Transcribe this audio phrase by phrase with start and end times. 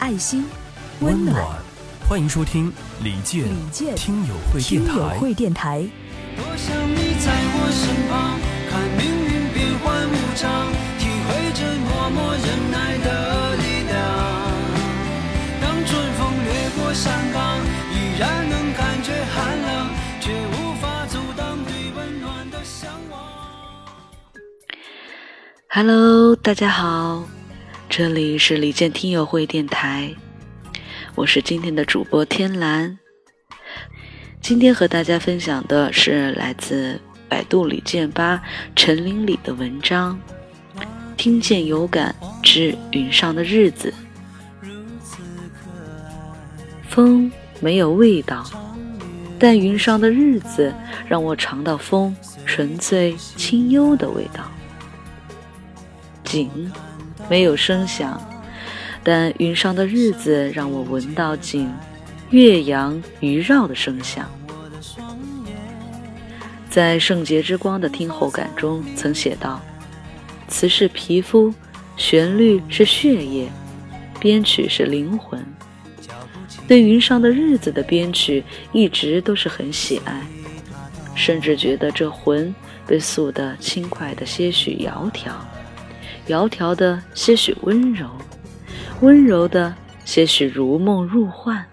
[0.00, 0.46] 爱心，
[1.00, 1.44] 温暖，
[2.08, 5.18] 欢迎收听李健李健听友会听友电台。
[5.18, 5.86] 会电台。
[6.38, 8.40] 多想你在我身旁，
[8.70, 13.94] 看命运变幻无常，体会着默默忍耐的力量。
[15.60, 16.48] 当春风掠
[16.80, 17.60] 过山岗，
[17.92, 23.20] 依然能感觉寒冷，却无法阻挡对温暖的向往。
[25.68, 27.22] Hello，大家好，
[27.90, 30.14] 这里是李健听友会电台，
[31.16, 32.96] 我是今天的主播天蓝。
[34.40, 38.40] 今天和大家分享的是来自百度李健吧
[38.76, 40.16] 陈林里的文章
[41.16, 43.92] 《听见有感之云上的日子》。
[46.88, 48.48] 风没有味道，
[49.36, 50.72] 但云上的日子
[51.08, 52.16] 让我尝到风
[52.46, 54.44] 纯粹清幽的味道。
[56.22, 56.70] 景
[57.30, 58.20] 没有声响，
[59.04, 61.72] 但云上的日子让我闻到景
[62.30, 64.28] 岳阳鱼绕的声响。
[66.68, 69.60] 在圣洁之光的听后感中，曾写道
[70.48, 71.54] ：“词是皮肤，
[71.96, 73.48] 旋律是血液，
[74.18, 75.40] 编曲是灵魂。”
[76.66, 78.42] 对云上的日子的编曲
[78.72, 80.20] 一直都是很喜爱，
[81.14, 82.52] 甚至觉得这魂
[82.88, 85.30] 被塑得轻快的些许窈窕。
[86.26, 88.06] 窈窕的些许温柔，
[89.00, 91.64] 温柔的些许如梦如幻。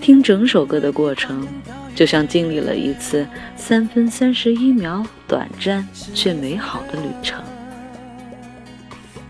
[0.00, 1.46] 听整首歌的过程，
[1.94, 3.24] 就像经历了一次
[3.56, 7.40] 三分三十一秒短暂却美好的旅程。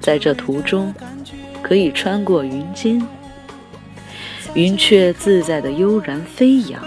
[0.00, 0.94] 在这途中，
[1.61, 3.06] 可以穿过云间，
[4.55, 6.83] 云雀自在的悠然飞扬，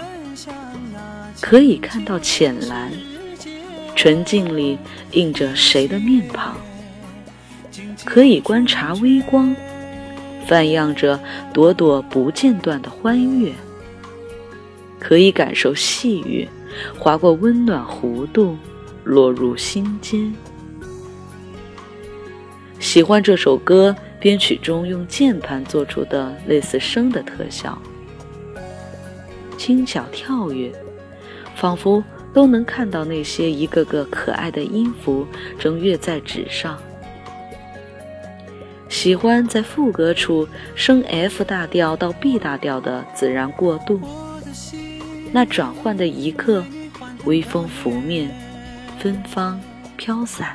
[1.40, 2.90] 可以看到浅蓝。
[3.96, 4.78] 纯净里
[5.12, 6.54] 映着谁的面庞？
[8.04, 9.56] 可以观察微光，
[10.46, 11.18] 泛漾着
[11.52, 13.50] 朵朵不间断的欢悦。
[15.00, 16.46] 可以感受细雨
[16.98, 18.56] 划过温暖弧度，
[19.02, 20.32] 落入心间。
[22.78, 27.76] 喜欢这首歌编曲中用键盘做出的类似声的特效，
[29.56, 30.70] 轻巧跳跃，
[31.54, 32.04] 仿佛。
[32.36, 35.26] 都能看到那些一个个可爱的音符
[35.58, 36.78] 正跃在纸上。
[38.90, 43.98] 喜欢在副歌处升 F 大调到 B 大调的自然过渡，
[45.32, 46.62] 那转换的一刻，
[47.24, 48.30] 微风拂面，
[48.98, 49.58] 芬芳
[49.96, 50.54] 飘散。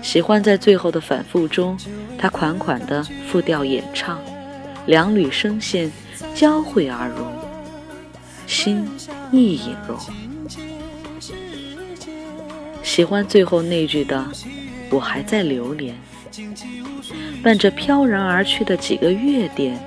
[0.00, 1.76] 喜欢在最后的反复中，
[2.18, 4.18] 他款款的复调演唱，
[4.86, 5.92] 两缕声线
[6.34, 7.33] 交汇而融。
[8.46, 8.86] 心
[9.32, 9.98] 亦隐融，
[12.82, 14.24] 喜欢最后那句的
[14.90, 15.96] “我还在流连”，
[17.42, 19.78] 伴着飘然而去的几个月点，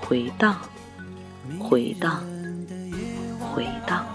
[0.00, 0.58] 回荡，
[1.58, 2.24] 回荡，
[3.40, 4.06] 回荡。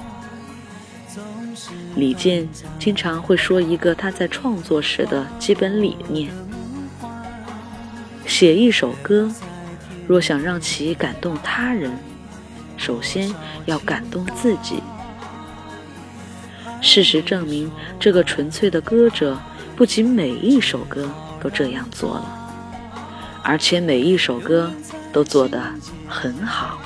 [1.95, 2.47] 李健
[2.79, 6.31] 经常会说一个他在创作时的基本理念：
[8.25, 9.29] 写一首歌，
[10.07, 11.91] 若想让其感动他人。
[12.79, 13.29] 首先
[13.65, 14.81] 要感动自己。
[16.81, 17.69] 事实证明，
[17.99, 19.37] 这个纯粹的歌者
[19.75, 22.53] 不仅每一首歌都这样做了，
[23.43, 24.71] 而且每一首歌
[25.11, 25.61] 都做得
[26.07, 26.79] 很好。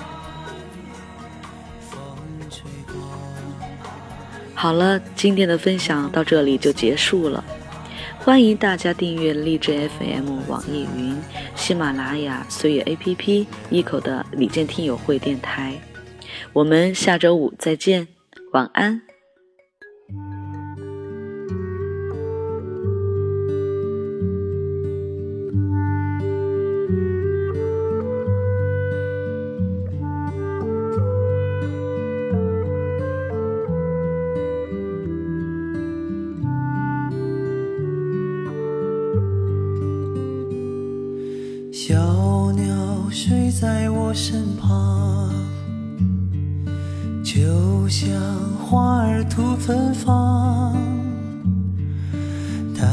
[4.55, 7.43] 好了，今天的分享到这里就结束了。
[8.23, 11.13] 欢迎大家订阅荔枝 FM、网易云、
[11.55, 15.73] 喜马拉雅、随月 APP、一口的李健听友会电台。
[16.53, 18.07] 我们下周五再见，
[18.53, 19.01] 晚安。
[43.13, 45.29] 睡在我身旁，
[47.23, 48.11] 就像
[48.57, 50.75] 花儿吐芬芳。
[52.75, 52.89] 但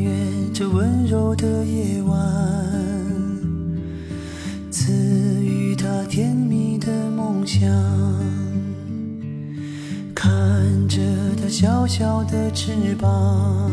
[0.00, 0.10] 愿
[0.54, 2.18] 这温柔的夜晚，
[4.70, 4.90] 赐
[5.44, 7.68] 予他甜蜜的梦想。
[10.14, 10.28] 看
[10.88, 10.98] 着
[11.40, 13.70] 他小小的翅膀，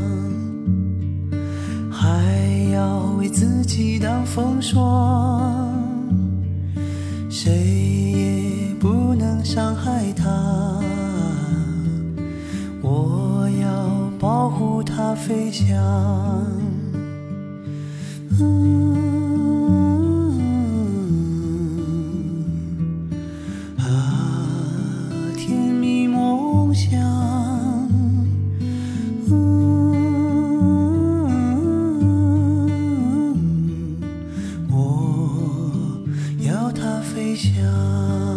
[1.89, 2.21] 还
[2.73, 5.74] 要为自己挡风霜，
[7.37, 10.79] 谁也不能伤害他。
[12.81, 15.75] 我要保护它飞翔。
[37.35, 38.34] 想。